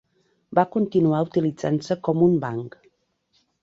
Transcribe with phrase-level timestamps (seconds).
[0.59, 2.85] Va continuar utilitzant-se con un banc.